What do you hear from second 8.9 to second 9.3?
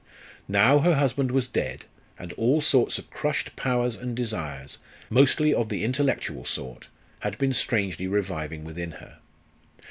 her.